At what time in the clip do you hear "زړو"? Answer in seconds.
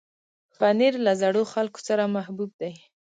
1.21-1.43